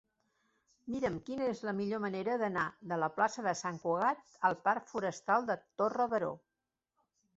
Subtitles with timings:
[0.93, 2.63] Mira'm quina és la millor manera d'anar
[2.93, 6.33] de la plaça de Sant Cugat al parc Forestal de Torre Baró.